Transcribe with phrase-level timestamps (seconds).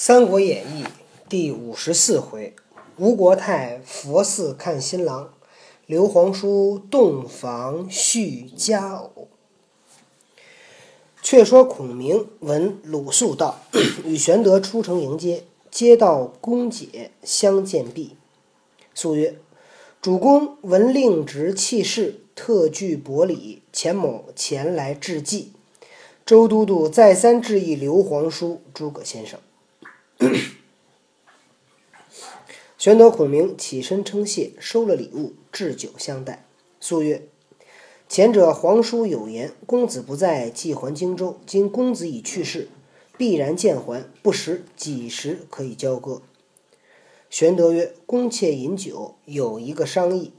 [0.00, 0.84] 三国演义》
[1.28, 2.54] 第五十四回，
[2.98, 5.34] 吴国太佛寺看新郎，
[5.86, 9.26] 刘皇叔洞房续佳偶。
[11.20, 13.58] 却说孔明闻鲁肃到，
[14.04, 18.14] 与玄德出城迎接，接到公解相见毕。
[18.94, 19.40] 肃曰
[20.00, 25.50] ：“主公闻令侄弃世，特具薄礼，钱某前来致祭。
[26.24, 29.40] 周都督再三致意刘皇叔、诸葛先生。”
[32.76, 36.44] 玄德、孔明起身称谢，收了礼物，置酒相待。
[36.80, 37.28] 肃曰
[38.08, 41.38] ：“前者皇叔有言，公子不在，即还荆州。
[41.46, 42.68] 今公子已去世，
[43.16, 46.22] 必然见还，不时几时可以交割？”
[47.30, 50.32] 玄德曰：“公妾饮酒，有一个商议。”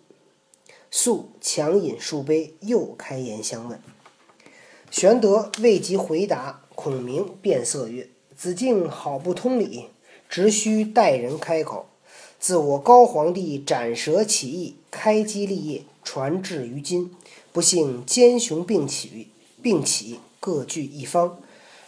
[0.91, 3.79] 肃强饮数杯，又开言相问。
[4.91, 8.09] 玄德未及回答，孔明变色曰：
[8.41, 9.87] 子敬好不通理，
[10.29, 11.87] 直需待人开口。
[12.39, 17.13] 自我高皇帝斩蛇起义，开基立业，传至于今，
[17.51, 19.27] 不幸奸雄并起，
[19.61, 21.37] 并起各据一方，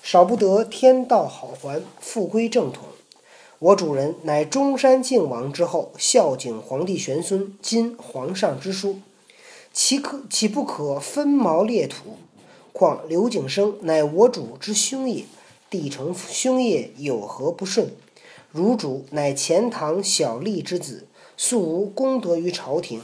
[0.03, 2.84] 少不得天道好还，复归正统。
[3.59, 9.00] 我主人乃中山靖王之后，孝景皇帝玄孙，今皇上之叔，
[9.72, 12.18] 岂可岂不可分毛裂土？
[12.73, 15.23] 况刘景升乃我主之兄也。
[15.72, 17.91] 帝承兄业，有何不顺？
[18.52, 23.00] 汝主乃钱塘小吏之子，素无功德于朝廷，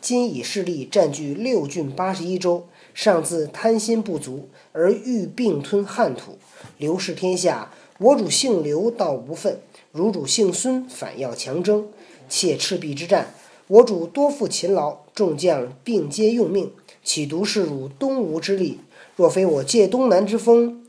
[0.00, 6.38] 今以势力占据六郡八十一州，尚自贪心不足，而欲并吞汉土，
[6.78, 7.72] 刘氏天下。
[7.98, 9.54] 我主姓刘，倒无份；
[9.90, 11.88] 汝主姓孙，反要强征。
[12.28, 13.34] 且赤壁之战，
[13.66, 16.70] 我主多负勤劳，众将并皆用命，
[17.02, 18.78] 岂独是汝东吴之力？
[19.16, 20.81] 若非我借东南之风。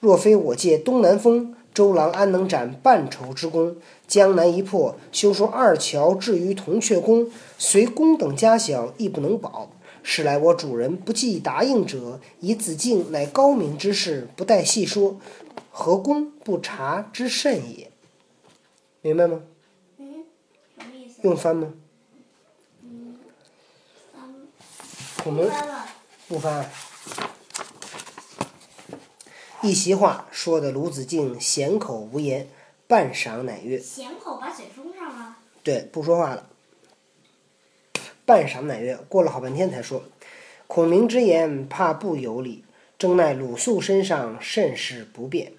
[0.00, 3.76] 若非我借东南风，周郎安能斩半筹之功？
[4.08, 9.70] 江南一破，休说二乔至于铜雀宫，随宫等家小，亦不能保。
[10.02, 15.20] 是来我主人不计答应者，以子敬乃高明之士，不待细说，
[15.70, 17.90] 何公不察之甚也？
[19.02, 19.42] 明白吗？
[19.98, 20.24] 嗯，
[20.78, 21.20] 什么意思？
[21.22, 21.74] 用翻吗？
[22.82, 23.16] 嗯，
[24.12, 24.22] 翻
[25.22, 25.86] 孔明翻了。
[26.26, 26.70] 不翻。
[29.62, 32.48] 一席话说的鲁子敬险口无言，
[32.86, 35.36] 半晌乃曰咸口把嘴封上了。
[35.62, 36.46] ：“对，不说话了。”
[38.24, 40.02] 半晌乃曰：“过了好半天才说，
[40.66, 42.64] 孔明之言怕不有理，
[42.98, 45.52] 正奈鲁肃身上甚是不便。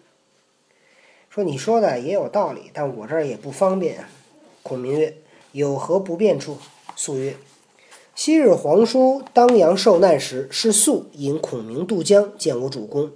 [1.30, 4.10] 说你说的也有道理，但我这儿也不方便啊。”
[4.64, 5.16] 孔明曰
[5.54, 6.58] ：“有何不便处？”
[6.98, 7.36] 肃曰
[8.16, 13.12] ：“昔日皇叔当阳受难时，是肃引孔明渡江见我主公。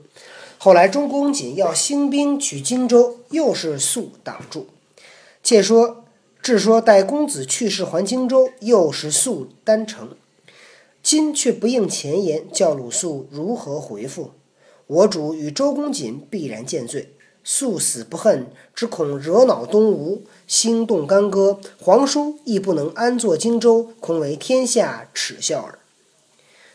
[0.57, 4.67] 后来中公瑾要兴兵取荆州，又是肃挡住。
[5.43, 6.05] 且说
[6.41, 10.15] 至说待公子去世还荆州，又是肃单城。
[11.03, 14.31] 今却不应前言，叫鲁肃如何回复？
[14.87, 17.11] 我主与周公瑾必然见罪。
[17.43, 25.77] 肃死不恨，只恐惹恼东吴，兴动干戈，皇叔亦不能安坐荆州，恐为天下耻笑耳。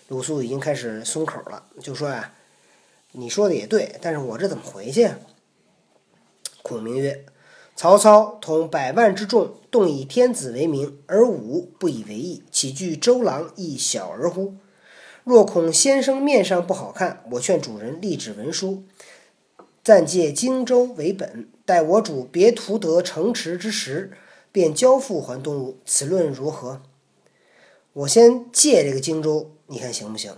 [0.06, 2.34] 鲁肃已经开始松口了，就说啊，
[3.12, 5.18] 你说的也对，但是我这怎么回去啊？
[6.62, 7.24] 孔明曰
[7.74, 14.54] ：“曹操统百万之众，动以天子为名，而吾不以为意，岂惧周郎亦小儿乎？
[15.24, 18.84] 若恐先生面上不好看，我劝主人立纸文书，
[19.82, 24.12] 暂借荆州为本，待我主别图得城池之时，
[24.52, 25.78] 便交付还东吴。
[25.84, 26.82] 此论如何？
[27.92, 30.32] 我先借这个荆州，你看行不行？”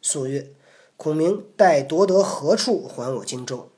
[0.00, 0.48] 肃曰
[1.02, 3.72] ：“孔明待夺得何处还我荆州？”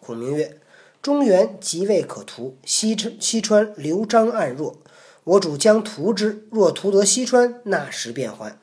[0.00, 0.58] 孔明曰
[1.02, 4.78] ：“中原即未可图，西川西川刘璋暗弱，
[5.24, 6.48] 我主将图之。
[6.50, 8.58] 若图得西川，那时便还。”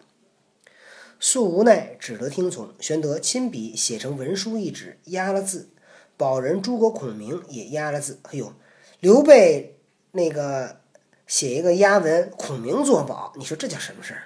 [1.22, 2.74] 肃无奈，只得听从。
[2.80, 5.70] 玄德亲笔写成文书一纸，压了字。
[6.18, 8.18] 保人诸葛孔明也压了字。
[8.24, 8.52] 哎呦，
[9.00, 9.78] 刘备
[10.14, 10.78] 那个
[11.28, 14.24] 写一个押文，孔明作保，你说这叫什么事儿？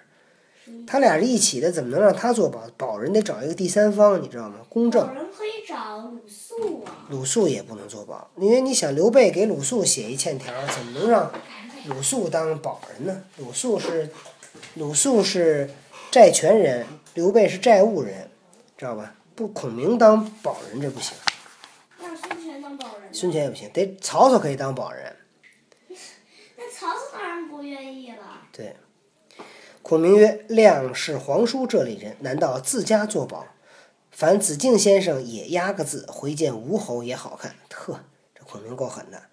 [0.87, 2.61] 他俩是一起的，怎么能让他做保？
[2.77, 4.57] 保人得找一个第三方，你知道吗？
[4.67, 5.13] 公证保。
[5.13, 7.07] 人可以找鲁肃啊。
[7.09, 11.31] 鲁肃也不能做保，因为你想，刘备给鲁肃写一欠条，怎么能让
[11.85, 13.23] 鲁肃当保人呢？
[13.37, 14.09] 鲁肃是
[14.75, 15.69] 鲁肃是
[16.11, 18.29] 债权人，刘备是债务人，
[18.77, 19.15] 知道吧？
[19.33, 21.15] 不，孔明当保人这不行，
[21.99, 23.13] 那孙权当保人。
[23.13, 25.15] 孙权也不行，得曹操可以当保人。
[26.57, 28.41] 那曹操当然不愿意了。
[28.51, 28.75] 对，
[29.91, 33.47] 孔明曰：“亮是皇叔这里人，难道自家作保？
[34.09, 37.99] 凡子敬先生也压个字，回见吴侯也好看。”特，
[38.33, 39.23] 这孔明够狠的，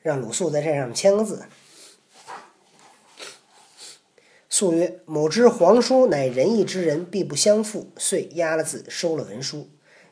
[0.00, 1.44] 让鲁肃在这上面签个字。
[4.48, 9.68] 肃曰：“某知皇叔乃仁义之人，必不相负，遂押了字，收了文书。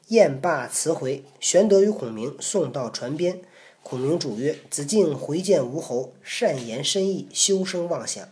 [0.09, 3.41] 宴罢辞回，玄德与孔明送到船边。
[3.83, 8.29] 孔明主曰：‘子敬回见吴侯，善言深意，休生妄想。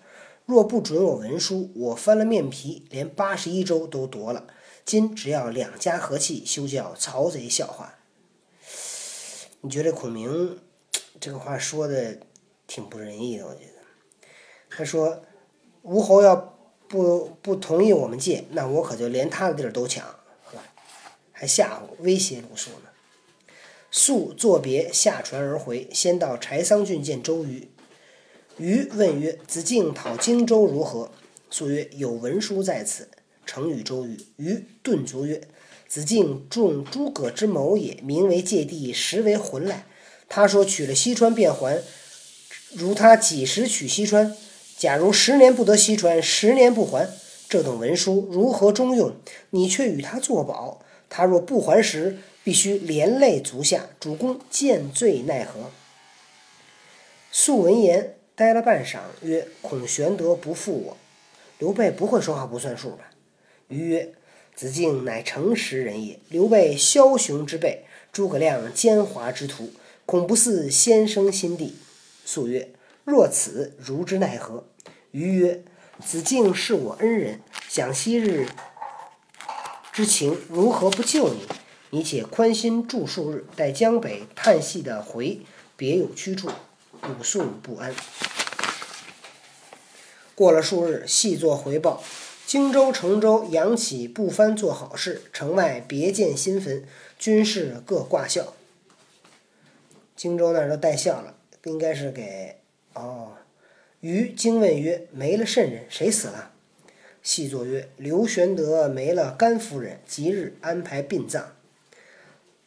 [0.47, 4.47] 若不准我文书，我翻了面皮，连八十一州都夺了。
[4.85, 7.99] 今只要两家和气，休叫曹贼笑话。’
[9.62, 10.59] 你觉得孔明
[11.21, 12.19] 这个话说的
[12.67, 13.47] 挺不仁义的？
[13.47, 14.29] 我觉得，
[14.71, 15.23] 他说。”
[15.83, 16.56] 吴侯要
[16.87, 20.06] 不不同意我们借，那我可就连他的地儿都抢，
[20.44, 20.56] 呵，
[21.33, 22.91] 还吓唬威胁鲁肃呢。
[23.91, 27.72] 肃作别，下船而回，先到柴桑郡见周瑜。
[28.59, 31.11] 瑜问曰：“子敬讨荆州如何？”
[31.51, 33.09] 肃曰：“有文书在此，
[33.47, 35.41] 呈与周瑜。”瑜顿足曰
[35.89, 39.87] ：“子敬中诸葛之谋也，名为借地，实为浑来。
[40.29, 41.83] 他说取了西川便还，
[42.73, 44.37] 如他几时取西川？”
[44.79, 47.09] 假如十年不得西川，十年不还，
[47.49, 49.15] 这等文书如何中用？
[49.51, 53.91] 你却与他作保，他若不还时，必须连累足下。
[54.01, 55.71] 主公见罪奈何？
[57.31, 60.97] 肃闻言，呆了半晌，曰：“恐玄德不负我。”
[61.61, 63.12] 刘备不会说话不算数吧？
[63.69, 64.15] 瑜曰
[64.56, 66.19] ：“子敬乃诚实人也。
[66.29, 69.71] 刘备枭雄之辈，诸葛亮奸猾之徒，
[70.05, 71.77] 恐不似先生心地。”
[72.27, 72.71] 肃曰
[73.06, 74.67] ：“若此，如之奈何？”
[75.12, 75.62] 瑜曰
[76.05, 78.49] ：“子敬是我恩人，想昔日
[79.93, 81.47] 之情，如何不救你？
[81.91, 85.43] 你且宽心住数日，待江北叹息的回，
[85.77, 86.50] 别有去处。”
[87.03, 87.93] 鲁肃不安。
[90.43, 92.03] 过了数日，细作回报：
[92.49, 96.85] 荆州、成州扬起不番做好事，城外别建新坟，
[97.17, 98.53] 军士各挂孝。
[100.17, 102.56] 荆州那儿都戴孝了，应该是给
[102.94, 103.35] 哦。
[104.00, 105.85] 于惊问曰：“没了甚人？
[105.89, 106.50] 谁死了？”
[107.23, 111.53] 细作曰：“刘玄德没了甘夫人，即日安排殡葬。”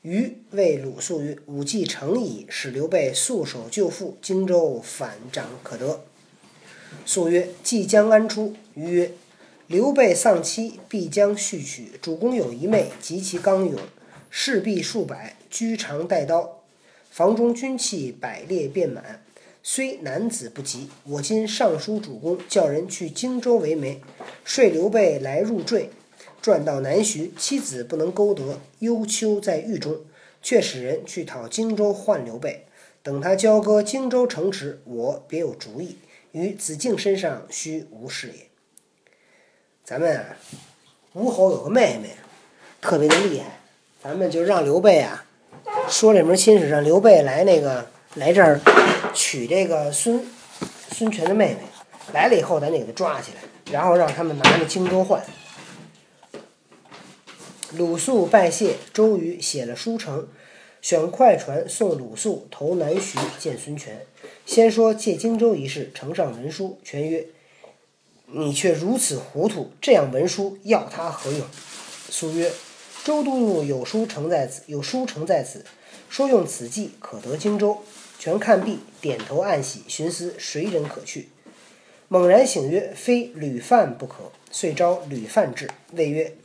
[0.02, 6.06] 于谓鲁肃曰：“武计成矣，使刘备束手就缚，荆州反掌可得。”
[7.06, 9.12] 素曰：“计将安出？”于曰
[9.68, 11.92] ：“刘备丧妻，必将续娶。
[12.02, 13.80] 主公有一妹，极其刚勇，
[14.30, 16.64] 士必数百，居常带刀，
[17.12, 19.22] 房中军器百列遍满。”
[19.68, 24.00] 虽男子不及，我今上书主公，叫人去荆州为媒，
[24.44, 25.90] 说刘备来入赘，
[26.40, 30.02] 转到南徐，妻子不能勾得，幽丘在狱中，
[30.44, 32.66] 却使人去讨荆州换刘备。
[33.02, 35.98] 等他交割荆州城池，我别有主意，
[36.36, 38.50] 于子敬身上须无事也。
[39.86, 40.36] 咱们啊，
[41.14, 42.10] 吴侯有个妹妹，
[42.82, 43.62] 特别的厉害，
[44.04, 45.26] 咱们就让刘备啊
[45.88, 48.60] 说这门亲事，让刘备来那个来这儿。
[49.14, 50.26] 娶这个孙
[50.92, 51.60] 孙权的妹妹
[52.12, 55.24] 来了以后，咱得给他抓起来，然后让他们拿着荆州换。
[57.78, 60.28] 鲁肃拜谢，周瑜写了书呈，
[60.86, 64.06] 选快船送鲁肃投南徐见孙权。
[64.46, 66.78] 先说借荆州一事，呈上文书。
[66.84, 67.26] 权曰
[68.32, 71.42] ：“你却如此糊涂，这样文书要他何用？”
[72.12, 72.52] 肃曰
[73.04, 75.66] ：“周都督有书呈在此，有书呈在此，
[76.08, 77.80] 说用此计可得荆州。”
[78.20, 81.30] 全看毕，点头暗喜，寻思谁人可去？
[82.10, 86.36] 猛然醒曰：“非吕范不可。”遂召吕范至，谓曰：“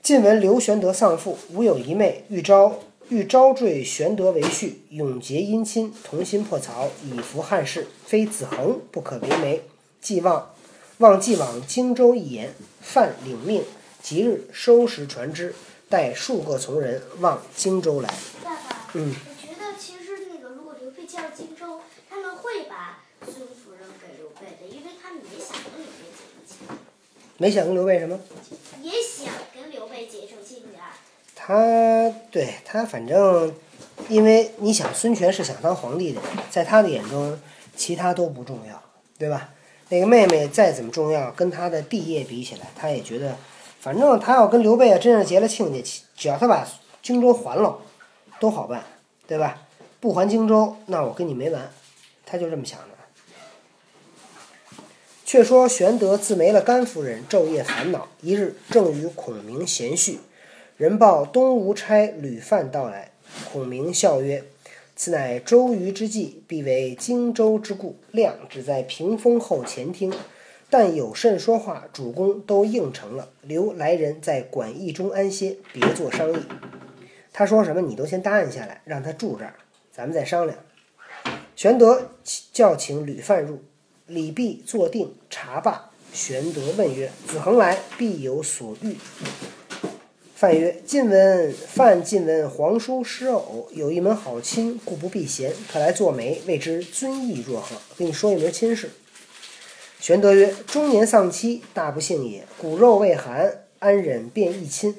[0.00, 7.86] 近闻刘玄德丧父，吾有一妹，欲招欲招赘玄德为婿，永结姻亲，同心破曹，以服汉室。
[8.04, 9.62] 非子恒不可为媒。
[10.00, 10.54] 既望
[10.98, 13.64] 望既往荆州一言，范领命，
[14.02, 15.54] 即日收拾船只，
[15.88, 19.14] 带数个从人往荆州来。”爸爸，嗯。
[21.06, 26.76] 叫荆州，他们会把孙夫人给刘备的，因为他们没想跟刘备结成亲。
[27.38, 28.20] 没想跟刘备什么？
[28.82, 30.92] 也想跟刘备结成亲家。
[31.46, 33.54] 他对他反正，
[34.08, 37.38] 因为你想，孙权是想当皇帝的，在他的眼中，
[37.76, 38.82] 其他都不重要，
[39.16, 39.50] 对吧？
[39.90, 43.36] 那个妹妹再怎么重要，跟他的帝业比起来，他也觉得，
[43.78, 45.80] 反正他要跟刘备啊，真是结了亲家，
[46.16, 46.66] 只要他把
[47.00, 47.78] 荆州还了，
[48.40, 48.82] 都好办，
[49.28, 49.62] 对吧？
[50.00, 51.70] 不还荆州，那我跟你没完，
[52.24, 52.86] 他就这么想的。
[55.24, 58.08] 却说玄德自没了甘夫人，昼夜烦恼。
[58.20, 60.18] 一日正与孔明闲叙，
[60.76, 63.10] 人报东吴差吕范到来。
[63.50, 64.44] 孔明笑曰
[64.94, 67.96] ：“此乃周瑜之计，必为荆州之故。
[68.10, 70.12] 亮只在屏风后前听，
[70.68, 73.30] 但有甚说话，主公都应承了。
[73.40, 76.36] 留来人在馆驿中安歇，别做商议。”
[77.32, 79.54] 他说什么，你都先答应下来，让他住这儿。
[79.90, 80.58] 咱们再商量。
[81.56, 82.10] 玄德
[82.52, 83.62] 叫请吕范入，
[84.06, 85.90] 李泌坐定茶罢。
[86.12, 88.94] 玄德问曰：“子恒来，必有所欲。”
[90.36, 97.76] 范曰：“晋闻范晋闻皇叔失偶，有一门好亲，故不避嫌，特来作媒，未知尊意若何？
[97.96, 98.90] 给你说一门亲事。”
[99.98, 102.44] 玄德曰：“中年丧妻，大不幸也。
[102.58, 104.94] 骨肉未寒，安忍便议亲？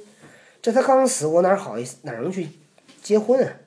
[0.60, 2.50] 这他刚死，我哪好意思，哪能去
[3.04, 3.58] 结婚啊？”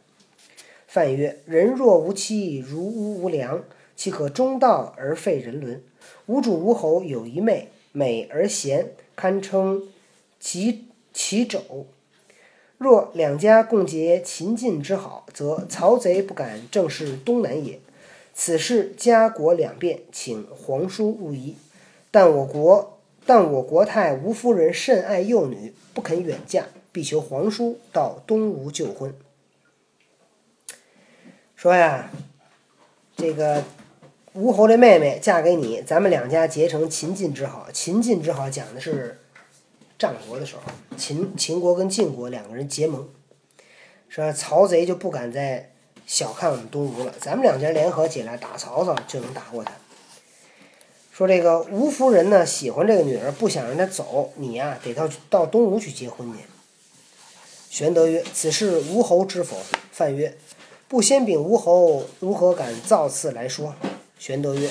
[0.88, 3.62] 范曰：“人若无妻，如屋无梁，
[3.94, 5.80] 岂可中道而废人伦？
[6.26, 9.84] 无主无侯，有一妹，美而贤，堪称
[10.40, 11.86] 其其肘。
[12.78, 17.78] 若两家共结秦晋之好，则曹贼不敢正视东南也。
[18.32, 21.56] 此事家国两便，请皇叔勿疑。
[22.10, 29.14] 但我国但我国太吴夫人甚爱幼女，不肯远嫁，必求皇叔到东吴就婚。”
[31.54, 32.10] 说呀，
[33.14, 33.62] 这个
[34.32, 37.68] 吴侯的妹妹嫁给你，咱们两家结成秦晋之好。
[37.70, 39.19] 秦晋之好讲的是
[40.00, 40.62] 战国的时候，
[40.96, 43.06] 秦秦国跟晋国两个人结盟，
[44.08, 45.72] 说曹贼就不敢再
[46.06, 47.14] 小看我们东吴了。
[47.20, 49.72] 咱们两家联合起来打曹操，就能打过他。
[51.12, 56.38] 说这个吴夫人呢喜欢这个女儿，不想让她走，你呀得到到东吴去结婚去。
[57.68, 59.58] 玄德曰：“此事吴侯知否？”
[59.92, 60.36] 范曰。
[60.88, 63.76] 不先禀吴侯，如何敢造次来说？
[64.18, 64.68] 玄德曰：“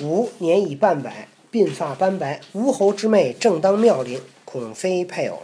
[0.00, 4.18] 吾年已半百，鬓发斑白，吴侯之妹正当妙龄，
[4.52, 5.42] 恐非配偶。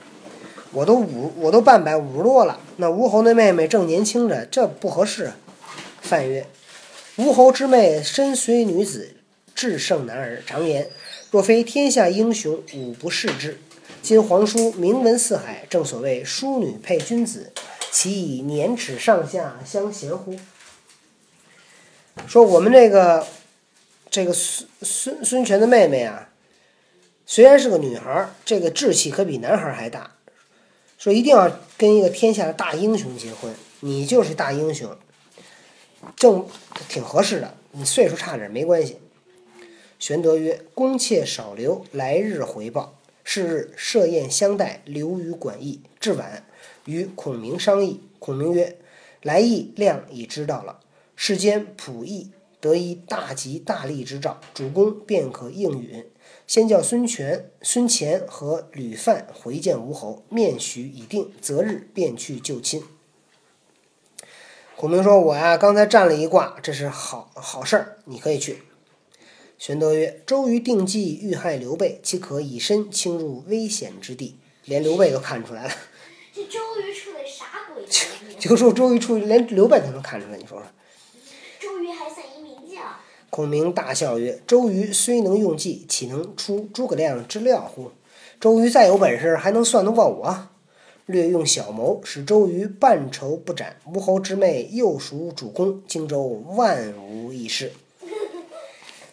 [0.72, 5.36] 我都五，我都半百五十多了，那吴侯那妹妹正年轻着，这不合适。”啊
[6.02, 6.46] 范曰
[7.16, 9.16] ：“吴侯之妹身虽女子，
[9.54, 10.42] 智胜男儿。
[10.46, 10.90] 常言，
[11.30, 13.58] 若非天下英雄，吾不视之。
[14.02, 17.50] 今皇叔名闻四海，正所谓淑女配君子。”
[17.90, 20.36] 岂以年齿上下相嫌乎？
[22.26, 23.26] 说我们这个
[24.10, 26.27] 这个孙孙孙权的妹妹啊，
[27.30, 30.16] 虽然是个女孩儿，这个志气可比男孩儿还大。
[30.96, 34.96] 说一定要跟一个天下的大英雄结婚，你就是大英雄，
[36.16, 36.46] 正
[36.88, 37.54] 挺合适的。
[37.72, 38.96] 你岁数差点没关系。
[39.98, 45.82] 玄德曰：“公妾少留，来日回报。”是日设宴相待，留于馆驿。
[46.00, 46.46] 至晚。
[46.86, 48.78] 与孔明商议，孔明曰
[49.20, 50.80] ：“来意亮已知道了。
[51.14, 56.06] 世间仆役得一大吉大利之兆，主公便可应允。
[56.48, 62.82] 先叫孙权、孙乾和吕范回见吴侯，面许已定，择日便去就亲。”
[64.74, 68.62] 孔明说：“我呀，刚才占了一卦，这是好好事儿，你可以去。”
[69.58, 74.38] 玄德曰：“周瑜定计欲害刘备，岂可以身轻入危险之地？
[74.64, 75.70] 连刘备都看出来了。”
[76.32, 77.84] 这周瑜出的啥鬼？
[78.40, 80.66] 就说周瑜出去，连刘备都能看出来，你说说。
[83.38, 87.92] 孔明大笑曰：“周瑜虽能用计，岂能出诸葛亮之料乎？
[88.40, 90.48] 周瑜再有本事，还能算得过我？
[91.06, 93.76] 略用小谋，使周瑜半筹不展。
[93.94, 97.70] 吴侯之妹又属主公，荆州万无一失。”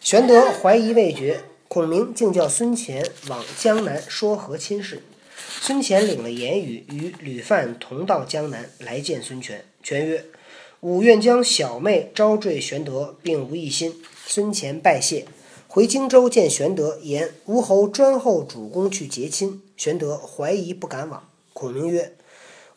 [0.01, 5.03] 玄德怀疑未决，孔明竟叫孙乾往江南说和亲事。
[5.37, 9.63] 孙乾领了言语，与吕范同到江南来见孙权。
[9.83, 10.25] 权曰
[10.85, 15.25] ：“吾愿将小妹招赘玄德，并无异心。”孙乾拜谢，
[15.67, 19.63] 回荆州见玄德，言吴侯专候主公去结亲。
[19.75, 21.27] 玄德怀疑不敢往。
[21.53, 22.15] 孔明曰：“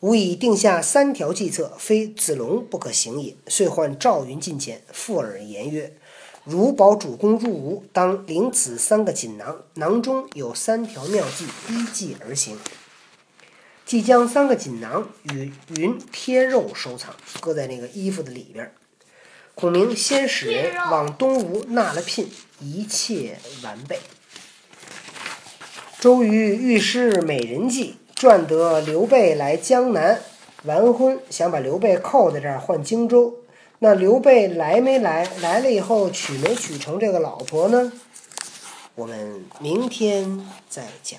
[0.00, 5.94] 吾已定下三条计策，非子龙不可行也。”遂唤赵云近前，附耳言曰
[6.44, 12.56] ：“如保主公入吴，当领此三个锦囊，囊中有三条妙计，依计而行。”
[13.88, 18.70] 即将三个锦囊与云贴肉收藏，搁在那个衣服的里边。
[19.54, 22.30] 孔明先使人往东吴纳了聘，
[22.60, 23.98] 一切完备。
[25.98, 30.20] 周瑜欲施美人计，赚得刘备来江南
[30.64, 33.38] 完婚，想把刘备扣在这儿换荆州。
[33.78, 35.26] 那刘备来没来？
[35.40, 37.90] 来了以后娶没娶成这个老婆呢？
[38.96, 41.18] 我们明天再讲。